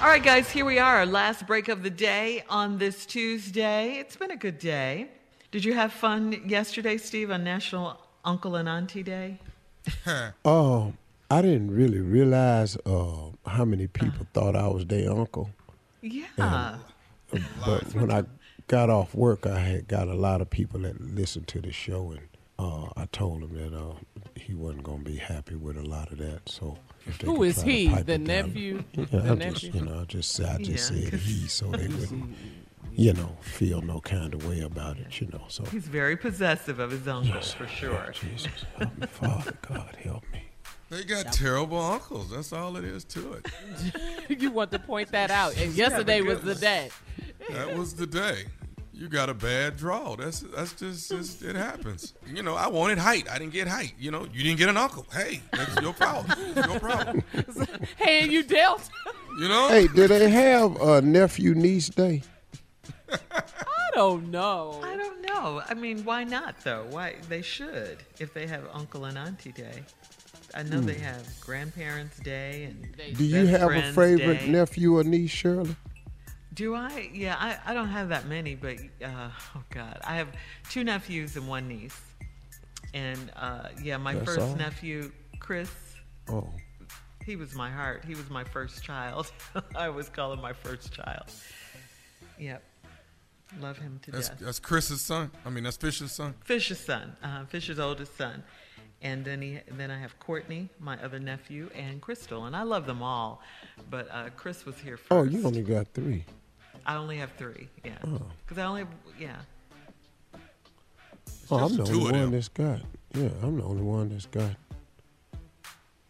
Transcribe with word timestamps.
All 0.00 0.06
right, 0.06 0.22
guys, 0.22 0.50
here 0.50 0.64
we 0.64 0.78
are, 0.78 0.96
our 0.96 1.04
last 1.04 1.46
break 1.46 1.68
of 1.68 1.82
the 1.82 1.90
day 1.90 2.42
on 2.48 2.78
this 2.78 3.04
Tuesday. 3.04 3.98
It's 3.98 4.16
been 4.16 4.30
a 4.30 4.36
good 4.36 4.58
day. 4.58 5.08
Did 5.50 5.62
you 5.62 5.74
have 5.74 5.92
fun 5.92 6.40
yesterday, 6.46 6.96
Steve, 6.96 7.30
on 7.30 7.44
National 7.44 8.00
Uncle 8.24 8.56
and 8.56 8.66
Auntie 8.66 9.02
Day? 9.02 9.38
Oh, 10.42 10.94
I 11.30 11.42
didn't 11.42 11.70
really 11.70 12.00
realize 12.00 12.78
uh, 12.86 13.28
how 13.44 13.66
many 13.66 13.88
people 13.88 14.26
thought 14.32 14.56
I 14.56 14.68
was 14.68 14.86
their 14.86 15.10
uncle. 15.12 15.50
Yeah. 16.00 16.78
But 17.66 17.94
when 17.94 18.10
I 18.10 18.24
got 18.68 18.88
off 18.88 19.14
work, 19.14 19.46
I 19.46 19.58
had 19.58 19.86
got 19.86 20.08
a 20.08 20.14
lot 20.14 20.40
of 20.40 20.48
people 20.48 20.80
that 20.80 20.98
listened 20.98 21.46
to 21.48 21.60
the 21.60 21.72
show, 21.72 22.12
and 22.12 22.26
uh, 22.58 22.88
I 22.96 23.04
told 23.12 23.42
him 23.42 23.54
that 23.54 23.76
uh, 23.76 23.92
he 24.34 24.54
wasn't 24.54 24.84
going 24.84 25.04
to 25.04 25.10
be 25.10 25.18
happy 25.18 25.56
with 25.56 25.76
a 25.76 25.84
lot 25.84 26.10
of 26.10 26.16
that. 26.18 26.48
So 26.48 26.78
if 26.88 26.88
they 26.88 26.89
Who 27.24 27.36
could 27.38 27.42
is 27.46 27.54
try 27.56 27.64
to 27.64 27.70
he? 27.70 28.02
The 28.02 28.18
nephew? 28.18 28.84
Yeah, 28.92 29.04
The 29.06 29.32
I 29.32 29.50
just 29.50 29.62
you 29.74 29.80
know 29.80 30.00
I 30.00 30.04
just 30.04 30.40
I 30.40 30.58
just 30.58 30.70
Yeah, 30.92 31.00
said 31.00 31.10
'cause- 31.10 31.22
he 31.22 31.48
so 31.48 31.66
they 31.70 31.88
wouldn't 31.88 32.34
you 32.92 33.12
know 33.14 33.36
feel 33.40 33.80
no 33.80 34.00
kind 34.00 34.34
of 34.34 34.46
way 34.46 34.60
about 34.60 34.98
it. 34.98 35.20
You 35.20 35.28
know 35.28 35.44
so. 35.48 35.64
He's 35.64 35.86
very 35.88 36.16
possessive 36.16 36.78
of 36.78 36.90
his 36.90 37.06
uncle, 37.08 37.40
for 37.40 37.66
sure. 37.66 38.12
Jesus, 38.20 38.50
help 38.78 38.98
me, 38.98 39.06
Father 39.06 39.56
God, 39.66 39.96
help 40.02 40.24
me. 40.32 40.42
They 40.90 41.04
got 41.04 41.32
terrible 41.32 41.80
uncles. 41.80 42.30
That's 42.30 42.52
all 42.52 42.76
it 42.76 42.84
is 42.84 43.04
to 43.04 43.34
it. 43.34 43.46
you 44.40 44.50
want 44.50 44.72
to 44.72 44.78
point 44.80 45.12
that 45.12 45.30
out. 45.30 45.56
And 45.56 45.72
yesterday 45.84 46.20
was 46.20 46.40
the 46.40 46.56
day. 46.56 46.90
That 47.48 47.76
was 47.78 47.94
the 47.94 48.06
day. 48.08 48.46
You 49.00 49.08
got 49.08 49.30
a 49.30 49.34
bad 49.34 49.78
draw. 49.78 50.14
That's 50.14 50.40
that's 50.40 50.74
just 50.74 51.10
it's, 51.10 51.40
it 51.40 51.56
happens. 51.56 52.12
You 52.30 52.42
know, 52.42 52.54
I 52.54 52.68
wanted 52.68 52.98
height. 52.98 53.30
I 53.30 53.38
didn't 53.38 53.54
get 53.54 53.66
height. 53.66 53.94
You 53.98 54.10
know, 54.10 54.26
you 54.30 54.42
didn't 54.42 54.58
get 54.58 54.68
an 54.68 54.76
uncle. 54.76 55.06
Hey, 55.10 55.40
that's 55.52 55.80
your 55.80 55.94
problem. 55.94 56.36
It's 56.54 56.66
your 56.66 56.78
problem. 56.78 57.24
Hey, 57.96 58.24
and 58.24 58.30
you 58.30 58.42
dealt. 58.42 58.90
You 59.38 59.48
know. 59.48 59.68
Hey, 59.68 59.86
do 59.86 60.06
they 60.06 60.28
have 60.28 60.78
a 60.82 61.00
nephew 61.00 61.54
niece 61.54 61.88
day? 61.88 62.22
I 63.10 63.90
don't 63.94 64.30
know. 64.30 64.78
I 64.82 64.98
don't 64.98 65.26
know. 65.26 65.62
I 65.66 65.72
mean, 65.72 66.04
why 66.04 66.24
not, 66.24 66.62
though? 66.62 66.84
Why? 66.90 67.14
They 67.26 67.40
should, 67.40 67.98
if 68.18 68.34
they 68.34 68.46
have 68.46 68.64
Uncle 68.70 69.06
and 69.06 69.16
Auntie 69.16 69.52
Day. 69.52 69.82
I 70.54 70.62
know 70.62 70.80
they 70.80 70.94
hmm. 70.94 71.04
have 71.04 71.26
Grandparents' 71.40 72.18
Day 72.18 72.64
and. 72.64 73.16
Do 73.16 73.24
you 73.24 73.46
have 73.46 73.72
a 73.72 73.94
favorite 73.94 74.40
Day. 74.40 74.48
nephew 74.48 74.98
or 74.98 75.04
niece, 75.04 75.30
Shirley? 75.30 75.74
Do 76.54 76.74
I? 76.74 77.10
Yeah, 77.12 77.36
I, 77.38 77.58
I 77.70 77.74
don't 77.74 77.88
have 77.88 78.08
that 78.08 78.26
many, 78.26 78.54
but 78.56 78.76
uh, 79.04 79.30
oh 79.56 79.62
god, 79.70 79.98
I 80.04 80.16
have 80.16 80.28
two 80.68 80.82
nephews 80.84 81.36
and 81.36 81.46
one 81.46 81.68
niece, 81.68 82.00
and 82.92 83.30
uh, 83.36 83.68
yeah, 83.82 83.96
my 83.98 84.14
That's 84.14 84.26
first 84.26 84.40
all? 84.40 84.56
nephew, 84.56 85.12
Chris, 85.38 85.70
Oh, 86.28 86.48
he 87.24 87.36
was 87.36 87.54
my 87.54 87.70
heart. 87.70 88.04
He 88.04 88.14
was 88.14 88.28
my 88.30 88.42
first 88.44 88.82
child. 88.82 89.30
I 89.76 89.86
always 89.86 90.08
call 90.08 90.32
him 90.32 90.40
my 90.40 90.52
first 90.52 90.92
child. 90.92 91.24
Yep, 92.38 92.62
love 93.60 93.78
him 93.78 94.00
to 94.02 94.10
That's 94.10 94.28
death. 94.30 94.38
that's 94.40 94.58
Chris's 94.58 95.00
son. 95.02 95.30
I 95.46 95.50
mean, 95.50 95.62
that's 95.64 95.76
Fisher's 95.76 96.12
son. 96.12 96.34
Fisher's 96.44 96.80
son, 96.80 97.16
uh, 97.22 97.44
Fisher's 97.46 97.78
oldest 97.78 98.16
son, 98.16 98.42
and 99.02 99.24
then 99.24 99.40
he, 99.40 99.60
then 99.76 99.90
I 99.92 99.98
have 100.00 100.18
Courtney, 100.18 100.68
my 100.80 101.00
other 101.02 101.20
nephew, 101.20 101.70
and 101.76 102.00
Crystal, 102.00 102.46
and 102.46 102.56
I 102.56 102.62
love 102.64 102.86
them 102.86 103.02
all, 103.02 103.40
but 103.88 104.08
uh, 104.10 104.30
Chris 104.36 104.64
was 104.66 104.78
here 104.78 104.96
first. 104.96 105.12
oh, 105.12 105.22
you 105.22 105.44
only 105.46 105.62
got 105.62 105.86
three. 105.94 106.24
I 106.86 106.96
only 106.96 107.18
have 107.18 107.32
three, 107.38 107.68
yeah, 107.84 107.92
Oh. 108.06 108.20
because 108.44 108.58
I 108.58 108.64
only 108.64 108.80
have, 108.80 108.88
yeah. 109.18 109.36
Oh, 111.50 111.56
I'm 111.58 111.68
just 111.68 111.76
the 111.78 111.84
two 111.84 111.92
only 111.92 112.04
of 112.06 112.12
one 112.12 112.20
them. 112.20 112.30
that's 112.32 112.48
got. 112.48 112.80
Yeah, 113.14 113.28
I'm 113.42 113.56
the 113.56 113.64
only 113.64 113.82
one 113.82 114.08
that's 114.08 114.26
got 114.26 114.52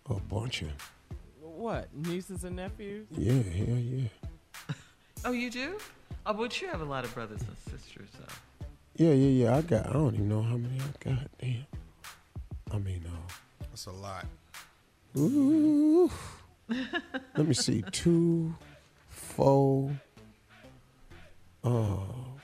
a 0.08 0.14
bunch 0.14 0.62
of. 0.62 0.69
What? 1.40 1.88
Nieces 1.94 2.44
and 2.44 2.56
nephews? 2.56 3.06
Yeah, 3.17 3.32
hell 3.43 3.76
yeah. 3.76 4.08
Oh, 5.25 5.32
you 5.32 5.50
do? 5.50 5.76
Oh, 6.25 6.32
but 6.32 6.61
you 6.62 6.69
have 6.69 6.81
a 6.81 6.84
lot 6.84 7.05
of 7.05 7.12
brothers 7.14 7.40
and 7.43 7.56
sisters, 7.78 8.08
though. 8.19 8.67
Yeah, 8.96 9.12
yeah, 9.12 9.44
yeah. 9.50 9.56
I 9.56 9.61
got. 9.62 9.87
I 9.87 9.93
don't 9.93 10.14
even 10.14 10.28
know 10.28 10.43
how 10.43 10.56
many 10.56 10.78
I 10.78 11.05
got. 11.11 11.28
Damn. 11.38 11.67
I 12.72 12.78
mean, 12.78 13.05
uh, 13.06 13.32
That's 13.70 13.87
a 13.87 13.93
lot. 13.93 14.26
ooh. 15.17 16.11
Let 16.69 17.46
me 17.46 17.55
see. 17.55 17.82
Two, 17.90 18.55
four, 19.08 19.90
uh, 21.65 21.97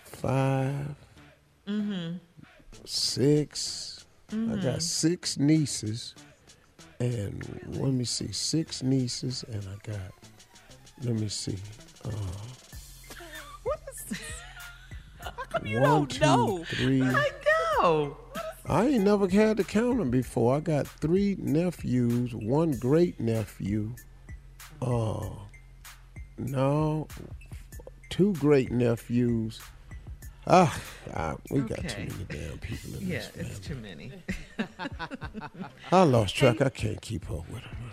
five, 0.05 0.95
Mm-hmm. 1.69 2.17
six, 2.85 4.05
I 4.33 4.55
got 4.57 4.83
six 4.83 5.37
nieces, 5.37 6.15
and 7.01 7.45
let 7.67 7.93
me 7.93 8.05
see, 8.05 8.31
six 8.31 8.85
nieces, 8.85 9.45
and 9.51 9.65
I 9.65 9.91
got, 9.91 10.13
let 11.03 11.17
me 11.17 11.27
see, 11.29 11.57
uh, 12.05 12.11
you 15.65 15.81
one, 15.81 15.91
don't 15.91 16.11
two, 16.11 16.21
know? 16.21 16.65
three. 16.69 17.03
I 17.03 17.31
know. 17.83 18.17
I 18.69 18.87
ain't 18.87 19.05
never 19.05 19.29
had 19.29 19.57
to 19.59 19.65
count 19.65 19.99
them 19.99 20.11
before. 20.11 20.57
I 20.57 20.61
got 20.61 20.87
three 20.87 21.37
nephews, 21.39 22.35
one 22.35 22.73
great 22.73 23.19
nephew. 23.21 23.95
Uh, 24.83 25.29
no, 26.39 27.07
two 28.17 28.33
great 28.35 28.73
nephews. 28.73 29.61
Ah, 30.47 30.81
ah, 31.15 31.37
we 31.51 31.61
got 31.61 31.87
too 31.89 32.03
many 32.03 32.25
damn 32.29 32.59
people 32.59 32.95
in 32.95 33.07
Yeah, 33.07 33.19
this 33.19 33.31
it's 33.35 33.59
too 33.59 33.75
many. 33.75 34.13
I 35.93 36.03
lost 36.05 36.35
track. 36.35 36.63
I 36.63 36.71
can't 36.71 37.01
keep 37.03 37.31
up 37.31 37.49
with 37.51 37.63
them. 37.63 37.91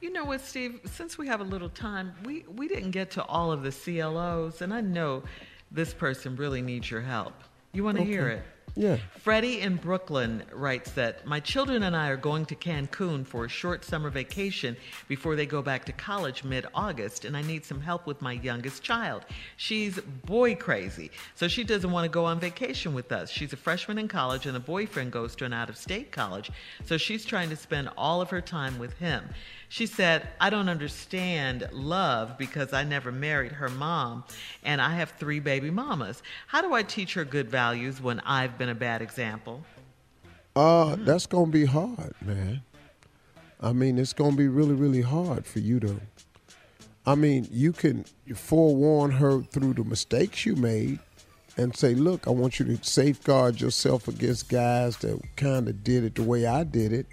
You 0.00 0.12
know 0.12 0.24
what, 0.24 0.42
Steve? 0.42 0.80
Since 0.84 1.16
we 1.18 1.26
have 1.28 1.40
a 1.40 1.44
little 1.44 1.70
time, 1.70 2.12
we, 2.24 2.44
we 2.54 2.68
didn't 2.68 2.90
get 2.90 3.10
to 3.12 3.24
all 3.24 3.50
of 3.50 3.62
the 3.62 3.72
CLOs, 3.72 4.60
and 4.60 4.72
I 4.72 4.80
know 4.82 5.24
this 5.72 5.94
person 5.94 6.36
really 6.36 6.60
needs 6.60 6.90
your 6.90 7.00
help. 7.00 7.32
You 7.72 7.84
want 7.84 7.96
to 7.98 8.04
hear 8.04 8.28
it? 8.28 8.42
Yeah. 8.76 8.96
Freddie 9.20 9.60
in 9.60 9.76
Brooklyn 9.76 10.42
writes 10.52 10.90
that 10.92 11.24
my 11.24 11.38
children 11.38 11.84
and 11.84 11.94
I 11.94 12.08
are 12.08 12.16
going 12.16 12.44
to 12.46 12.56
Cancun 12.56 13.24
for 13.24 13.44
a 13.44 13.48
short 13.48 13.84
summer 13.84 14.10
vacation 14.10 14.76
before 15.06 15.36
they 15.36 15.46
go 15.46 15.62
back 15.62 15.84
to 15.84 15.92
college 15.92 16.42
mid 16.42 16.66
August, 16.74 17.24
and 17.24 17.36
I 17.36 17.42
need 17.42 17.64
some 17.64 17.80
help 17.80 18.04
with 18.04 18.20
my 18.20 18.32
youngest 18.32 18.82
child. 18.82 19.26
She's 19.56 20.00
boy 20.26 20.56
crazy, 20.56 21.12
so 21.36 21.46
she 21.46 21.62
doesn't 21.62 21.92
want 21.92 22.04
to 22.04 22.08
go 22.08 22.24
on 22.24 22.40
vacation 22.40 22.94
with 22.94 23.12
us. 23.12 23.30
She's 23.30 23.52
a 23.52 23.56
freshman 23.56 23.96
in 23.96 24.08
college, 24.08 24.44
and 24.46 24.56
the 24.56 24.60
boyfriend 24.60 25.12
goes 25.12 25.36
to 25.36 25.44
an 25.44 25.52
out 25.52 25.68
of 25.68 25.76
state 25.76 26.10
college, 26.10 26.50
so 26.84 26.96
she's 26.96 27.24
trying 27.24 27.50
to 27.50 27.56
spend 27.56 27.90
all 27.96 28.20
of 28.20 28.30
her 28.30 28.40
time 28.40 28.80
with 28.80 28.94
him. 28.94 29.24
She 29.74 29.86
said, 29.86 30.28
I 30.40 30.50
don't 30.50 30.68
understand 30.68 31.68
love 31.72 32.38
because 32.38 32.72
I 32.72 32.84
never 32.84 33.10
married 33.10 33.50
her 33.50 33.68
mom 33.68 34.22
and 34.62 34.80
I 34.80 34.94
have 34.94 35.10
three 35.18 35.40
baby 35.40 35.68
mamas. 35.68 36.22
How 36.46 36.62
do 36.62 36.74
I 36.74 36.84
teach 36.84 37.14
her 37.14 37.24
good 37.24 37.50
values 37.50 38.00
when 38.00 38.20
I've 38.20 38.56
been 38.56 38.68
a 38.68 38.74
bad 38.76 39.02
example? 39.02 39.64
Uh, 40.54 40.94
that's 41.00 41.26
gonna 41.26 41.50
be 41.50 41.64
hard, 41.64 42.14
man. 42.20 42.62
I 43.60 43.72
mean, 43.72 43.98
it's 43.98 44.12
gonna 44.12 44.36
be 44.36 44.46
really, 44.46 44.74
really 44.74 45.02
hard 45.02 45.44
for 45.44 45.58
you 45.58 45.80
to. 45.80 46.00
I 47.04 47.16
mean, 47.16 47.48
you 47.50 47.72
can 47.72 48.04
forewarn 48.32 49.10
her 49.10 49.42
through 49.42 49.74
the 49.74 49.82
mistakes 49.82 50.46
you 50.46 50.54
made, 50.54 51.00
and 51.56 51.76
say, 51.76 51.96
"Look, 51.96 52.28
I 52.28 52.30
want 52.30 52.60
you 52.60 52.66
to 52.66 52.84
safeguard 52.84 53.60
yourself 53.60 54.06
against 54.06 54.48
guys 54.48 54.98
that 54.98 55.20
kind 55.34 55.66
of 55.66 55.82
did 55.82 56.04
it 56.04 56.14
the 56.14 56.22
way 56.22 56.46
I 56.46 56.62
did 56.62 56.92
it." 56.92 57.06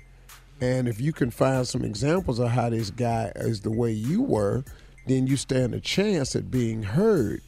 And 0.62 0.88
if 0.88 1.02
you 1.02 1.12
can 1.12 1.31
find 1.31 1.68
some 1.68 1.84
examples 1.84 2.40
of 2.40 2.50
how 2.52 2.69
this 2.69 2.92
guy 2.92 3.31
is 3.36 3.62
the 3.62 3.72
way 3.72 3.92
you 3.92 4.22
were, 4.22 4.63
then 5.08 5.25
you 5.25 5.36
stand 5.36 5.74
a 5.74 5.80
chance 5.80 6.36
at 6.36 6.52
being 6.52 6.84
heard. 6.84 7.42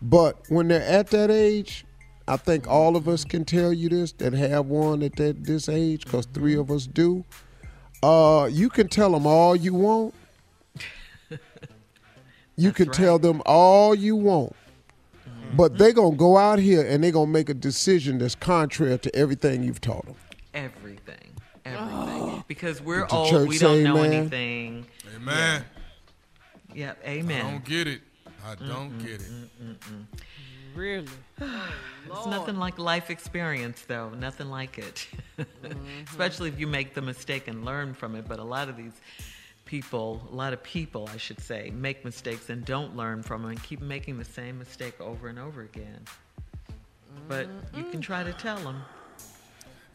But 0.00 0.38
when 0.48 0.68
they're 0.68 0.80
at 0.80 1.08
that 1.08 1.30
age, 1.30 1.84
I 2.26 2.38
think 2.38 2.66
all 2.66 2.96
of 2.96 3.06
us 3.06 3.24
can 3.24 3.44
tell 3.44 3.72
you 3.72 3.90
this 3.90 4.12
that 4.12 4.32
have 4.32 4.66
one 4.66 5.02
at 5.02 5.16
that 5.16 5.44
this 5.44 5.68
age, 5.68 6.04
because 6.04 6.26
three 6.26 6.56
of 6.56 6.70
us 6.70 6.86
do. 6.86 7.24
Uh, 8.02 8.48
you 8.50 8.70
can 8.70 8.88
tell 8.88 9.12
them 9.12 9.26
all 9.26 9.54
you 9.54 9.74
want. 9.74 10.14
you 12.56 12.72
can 12.72 12.90
tell 12.90 13.18
them 13.18 13.42
all 13.44 13.94
you 13.94 14.16
want. 14.16 14.54
But 15.54 15.78
they're 15.78 15.92
gonna 15.92 16.16
go 16.16 16.36
out 16.36 16.58
here 16.58 16.84
and 16.86 17.04
they're 17.04 17.12
gonna 17.12 17.30
make 17.30 17.48
a 17.48 17.54
decision 17.54 18.18
that's 18.18 18.34
contrary 18.34 18.98
to 18.98 19.14
everything 19.14 19.62
you've 19.62 19.80
taught 19.80 20.06
them. 20.06 20.16
Everything. 20.52 21.34
Everything. 21.64 22.33
Because 22.46 22.80
we're 22.80 23.02
What 23.02 23.12
old, 23.12 23.30
church 23.30 23.48
we 23.48 23.58
don't 23.58 23.78
say, 23.78 23.84
know 23.84 24.02
anything. 24.02 24.86
Amen. 25.16 25.64
Yep, 26.74 26.98
Amen. 27.06 27.46
I 27.46 27.50
don't 27.50 27.64
get 27.64 27.86
it. 27.86 28.00
I 28.44 28.54
mm, 28.56 28.68
don't 28.68 28.98
mm, 28.98 29.02
get 29.02 29.20
it. 29.20 29.30
Mm, 29.62 30.06
really? 30.74 31.08
It's 32.06 32.26
nothing 32.26 32.58
like 32.58 32.78
life 32.78 33.08
experience, 33.08 33.82
though. 33.88 34.10
Nothing 34.10 34.50
like 34.50 34.78
it. 34.78 35.06
Mm-hmm. 35.64 36.04
Especially 36.06 36.48
if 36.48 36.60
you 36.60 36.66
make 36.66 36.94
the 36.94 37.00
mistake 37.00 37.48
and 37.48 37.64
learn 37.64 37.94
from 37.94 38.14
it. 38.14 38.28
But 38.28 38.38
a 38.38 38.44
lot 38.44 38.68
of 38.68 38.76
these 38.76 38.92
people, 39.64 40.22
a 40.30 40.34
lot 40.34 40.52
of 40.52 40.62
people, 40.62 41.08
I 41.12 41.16
should 41.16 41.40
say, 41.40 41.72
make 41.74 42.04
mistakes 42.04 42.50
and 42.50 42.64
don't 42.64 42.94
learn 42.94 43.22
from 43.22 43.42
them 43.42 43.50
and 43.50 43.62
keep 43.62 43.80
making 43.80 44.18
the 44.18 44.24
same 44.24 44.58
mistake 44.58 45.00
over 45.00 45.28
and 45.28 45.38
over 45.38 45.62
again. 45.62 46.04
But 47.26 47.48
you 47.74 47.82
can 47.82 47.92
mm-hmm. 47.92 48.00
try 48.00 48.22
to 48.22 48.32
tell 48.34 48.58
them. 48.58 48.82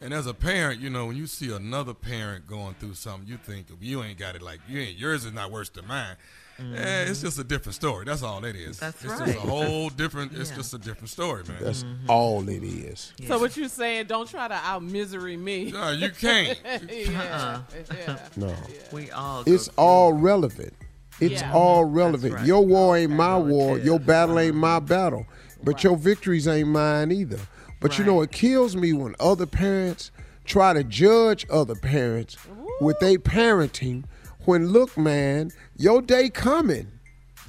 And 0.00 0.14
as 0.14 0.26
a 0.26 0.32
parent, 0.34 0.80
you 0.80 0.88
know, 0.88 1.06
when 1.06 1.16
you 1.16 1.26
see 1.26 1.52
another 1.54 1.92
parent 1.94 2.46
going 2.46 2.74
through 2.80 2.94
something, 2.94 3.28
you 3.28 3.36
think 3.36 3.66
you 3.80 4.02
ain't 4.02 4.18
got 4.18 4.34
it 4.34 4.42
like 4.42 4.60
you 4.68 4.80
ain't 4.80 4.98
yours 4.98 5.24
is 5.26 5.32
not 5.32 5.50
worse 5.50 5.68
than 5.68 5.86
mine. 5.86 6.16
Eh, 6.58 7.04
it's 7.08 7.22
just 7.22 7.38
a 7.38 7.44
different 7.44 7.74
story. 7.74 8.04
That's 8.04 8.22
all 8.22 8.44
it 8.44 8.54
is. 8.54 8.76
Mm-hmm. 8.76 8.84
That's 8.84 9.04
it's 9.04 9.12
right. 9.20 9.32
just 9.32 9.38
a 9.38 9.48
whole 9.48 9.88
different. 9.88 10.32
It's 10.34 10.50
Yeah. 10.50 10.56
just 10.56 10.74
a 10.74 10.78
different 10.78 11.08
story, 11.08 11.42
man. 11.48 11.56
That's 11.62 11.84
Mm-hmm. 11.84 12.10
all 12.10 12.46
it 12.50 12.62
is. 12.62 13.12
So 13.26 13.38
what 13.38 13.56
you 13.56 13.66
saying? 13.68 14.06
Don't 14.08 14.28
try 14.28 14.46
to 14.46 14.54
out 14.54 14.82
misery 14.82 15.38
me. 15.38 15.70
No, 15.72 15.90
you 15.90 16.10
can't. 16.10 16.58
yeah. 16.64 17.60
yeah. 17.90 18.18
No. 18.36 18.54
We 18.92 19.10
all. 19.10 19.42
go 19.44 19.52
It's 19.52 19.66
through- 19.68 19.74
all 19.78 20.12
relevant. 20.12 20.74
It's 21.18 21.40
Yeah. 21.40 21.52
all 21.52 21.84
relevant. 21.84 22.34
right. 22.34 22.46
Your 22.46 22.64
war 22.66 22.94
ain't 22.96 23.12
my 23.12 23.38
war. 23.38 23.78
Your 23.78 23.98
battle 23.98 24.38
ain't 24.38 24.56
my 24.56 24.80
battle. 24.80 25.26
But 25.62 25.82
your 25.84 25.96
victories 25.96 26.46
ain't 26.48 26.68
mine 26.68 27.10
either. 27.12 27.38
But 27.80 27.98
you 27.98 28.04
know, 28.04 28.20
it 28.20 28.30
kills 28.30 28.76
me 28.76 28.92
when 28.92 29.16
other 29.18 29.46
parents 29.46 30.10
try 30.44 30.74
to 30.74 30.84
judge 30.84 31.46
other 31.50 31.74
parents 31.74 32.36
with 32.80 33.00
their 33.00 33.16
parenting. 33.16 34.04
When 34.44 34.68
look, 34.68 34.96
man, 34.96 35.50
your 35.76 36.02
day 36.02 36.28
coming. 36.28 36.88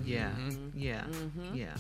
Yeah. 0.04 0.32
Mm-hmm. 0.32 0.80
Yeah. 0.80 1.02
Mm-hmm. 1.02 1.56
Yeah. 1.56 1.76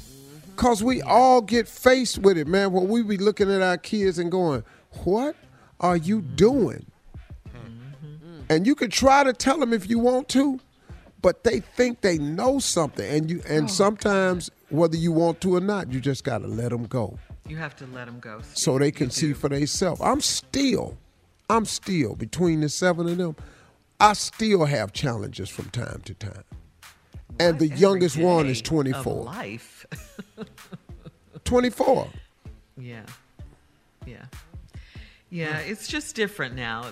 Cause 0.57 0.83
we 0.83 1.01
all 1.01 1.41
get 1.41 1.67
faced 1.67 2.19
with 2.19 2.37
it, 2.37 2.45
man. 2.45 2.71
When 2.71 2.87
we 2.87 3.01
be 3.03 3.17
looking 3.17 3.51
at 3.51 3.61
our 3.61 3.77
kids 3.77 4.19
and 4.19 4.29
going, 4.29 4.63
"What 5.03 5.35
are 5.79 5.97
you 5.97 6.21
mm-hmm. 6.21 6.35
doing?" 6.35 6.85
Mm-hmm. 7.47 8.41
And 8.49 8.67
you 8.67 8.75
can 8.75 8.89
try 8.91 9.23
to 9.23 9.33
tell 9.33 9.57
them 9.59 9.73
if 9.73 9.89
you 9.89 9.97
want 9.97 10.27
to, 10.29 10.59
but 11.21 11.43
they 11.45 11.61
think 11.61 12.01
they 12.01 12.17
know 12.17 12.59
something, 12.59 13.09
and 13.09 13.29
you 13.29 13.41
and 13.47 13.65
oh. 13.65 13.67
sometimes 13.67 14.51
whether 14.69 14.97
you 14.97 15.11
want 15.13 15.41
to 15.41 15.55
or 15.55 15.61
not, 15.61 15.91
you 15.91 15.99
just 15.99 16.23
gotta 16.23 16.47
let 16.47 16.69
them 16.69 16.85
go 16.85 17.17
You 17.51 17.57
have 17.57 17.75
to 17.77 17.85
let 17.87 18.05
them 18.05 18.21
go. 18.21 18.41
so 18.53 18.79
they 18.79 18.91
can 18.91 19.07
You 19.07 19.11
see 19.11 19.27
do. 19.27 19.33
for 19.33 19.49
themselves. 19.49 19.99
I'm 20.01 20.21
still, 20.21 20.97
I'm 21.49 21.65
still 21.65 22.15
between 22.15 22.61
the 22.61 22.69
seven 22.69 23.09
of 23.09 23.17
them. 23.17 23.35
I 23.99 24.13
still 24.13 24.63
have 24.63 24.93
challenges 24.93 25.49
from 25.49 25.69
time 25.69 26.01
to 26.05 26.13
time, 26.13 26.45
and 27.41 27.59
the 27.59 27.65
Every 27.65 27.77
youngest 27.77 28.15
one 28.17 28.45
day 28.45 28.51
is 28.51 28.59
of 28.59 28.63
24. 28.67 29.23
Life. 29.25 29.85
24. 31.43 32.07
Yeah. 32.77 33.01
Yeah. 34.05 34.25
Yeah, 35.29 35.57
it's 35.59 35.89
just 35.89 36.15
different 36.15 36.55
now. 36.55 36.85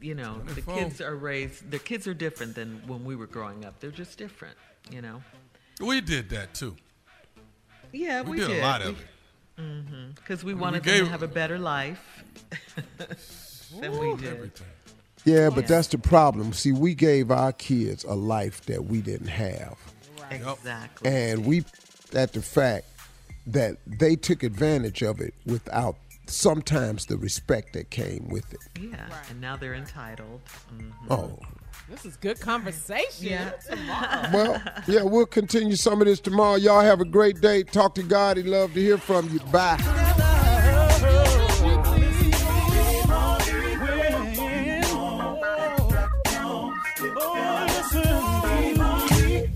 You 0.00 0.14
know, 0.14 0.38
the 0.54 0.62
kids 0.62 1.02
are 1.02 1.14
raised, 1.16 1.70
the 1.70 1.78
kids 1.78 2.06
are 2.06 2.14
different 2.14 2.54
than 2.54 2.80
when 2.86 3.04
we 3.04 3.14
were 3.14 3.26
growing 3.26 3.66
up. 3.66 3.78
They're 3.80 3.90
just 3.90 4.16
different, 4.16 4.56
you 4.90 5.02
know? 5.02 5.22
We 5.80 6.00
did 6.00 6.30
that 6.30 6.54
too. 6.54 6.76
Yeah, 7.92 8.22
We, 8.22 8.30
we, 8.32 8.36
did, 8.38 8.58
a 8.58 8.62
lot 8.62 8.80
of 8.80 8.98
it. 8.98 9.06
Because 9.56 10.44
we 10.44 10.54
we 10.54 10.60
wanted 10.60 10.82
them 10.84 10.94
gave- 10.94 11.04
to 11.04 11.10
have 11.10 11.22
a 11.22 11.28
better 11.28 11.58
life 11.58 12.24
than 13.80 13.98
we 13.98 14.16
did. 14.16 14.32
Everything. 14.34 14.66
Yeah, 15.24 15.50
but 15.50 15.62
Yeah. 15.62 15.66
that's 15.68 15.88
the 15.88 15.98
problem. 15.98 16.52
See, 16.52 16.72
we 16.72 16.94
gave 16.94 17.30
our 17.30 17.52
kids 17.52 18.04
a 18.04 18.14
life 18.14 18.62
that 18.66 18.86
we 18.86 19.00
didn't 19.00 19.28
have. 19.28 19.76
Exactly. 20.30 21.10
And 21.10 21.46
we 21.46 21.64
at 22.14 22.32
the 22.32 22.42
fact 22.42 22.86
that 23.46 23.76
they 23.86 24.16
took 24.16 24.42
advantage 24.42 25.02
of 25.02 25.20
it 25.20 25.34
without 25.46 25.96
sometimes 26.26 27.06
the 27.06 27.16
respect 27.16 27.72
that 27.74 27.90
came 27.90 28.28
with 28.28 28.52
it. 28.54 28.60
yeah, 28.80 29.06
and 29.30 29.40
now 29.40 29.56
they're 29.56 29.74
entitled. 29.74 30.40
Mhm. 30.74 30.92
Oh. 31.10 31.38
This 31.92 32.06
is 32.06 32.16
good 32.16 32.40
conversation. 32.40 33.26
Yeah. 33.26 33.50
Tomorrow. 33.50 34.30
Well, 34.32 34.62
yeah, 34.86 35.02
we'll 35.02 35.26
continue 35.26 35.76
some 35.76 36.00
of 36.00 36.06
this 36.06 36.20
tomorrow. 36.20 36.56
Y'all 36.56 36.80
have 36.80 37.02
a 37.02 37.04
great 37.04 37.42
day. 37.42 37.64
Talk 37.64 37.94
to 37.96 38.02
God. 38.02 38.38
He'd 38.38 38.46
love 38.46 38.72
to 38.72 38.80
hear 38.80 38.96
from 38.96 39.28
you. 39.28 39.40
Bye. 39.52 40.01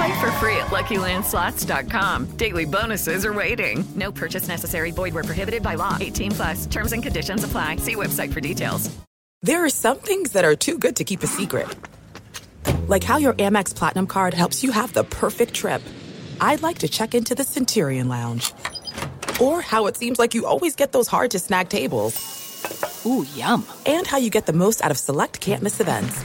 Play 0.00 0.18
for 0.18 0.30
free 0.32 0.56
at 0.56 0.68
LuckyLandSlots.com. 0.68 2.36
Daily 2.38 2.64
bonuses 2.64 3.26
are 3.26 3.34
waiting. 3.34 3.84
No 3.94 4.10
purchase 4.10 4.48
necessary. 4.48 4.92
Void 4.92 5.12
where 5.12 5.24
prohibited 5.24 5.62
by 5.62 5.74
law. 5.74 5.98
18 6.00 6.30
plus. 6.30 6.64
Terms 6.64 6.92
and 6.92 7.02
conditions 7.02 7.44
apply. 7.44 7.76
See 7.76 7.96
website 7.96 8.32
for 8.32 8.40
details. 8.40 8.90
There 9.42 9.62
are 9.62 9.68
some 9.68 9.98
things 9.98 10.32
that 10.32 10.42
are 10.46 10.56
too 10.56 10.78
good 10.78 10.96
to 10.96 11.04
keep 11.04 11.22
a 11.22 11.26
secret. 11.26 11.68
Like 12.88 13.04
how 13.04 13.18
your 13.18 13.34
Amex 13.34 13.74
Platinum 13.74 14.06
card 14.06 14.32
helps 14.32 14.62
you 14.64 14.72
have 14.72 14.94
the 14.94 15.04
perfect 15.04 15.52
trip. 15.52 15.82
I'd 16.40 16.62
like 16.62 16.78
to 16.78 16.88
check 16.88 17.14
into 17.14 17.34
the 17.34 17.44
Centurion 17.44 18.08
Lounge. 18.08 18.54
Or 19.38 19.60
how 19.60 19.86
it 19.86 19.98
seems 19.98 20.18
like 20.18 20.32
you 20.32 20.46
always 20.46 20.76
get 20.76 20.92
those 20.92 21.08
hard 21.08 21.32
to 21.32 21.38
snag 21.38 21.68
tables. 21.68 22.16
Ooh, 23.04 23.26
yum. 23.34 23.66
And 23.84 24.06
how 24.06 24.16
you 24.16 24.30
get 24.30 24.46
the 24.46 24.54
most 24.54 24.82
out 24.82 24.90
of 24.90 24.96
select 24.96 25.42
can't 25.42 25.62
miss 25.62 25.78
events. 25.78 26.24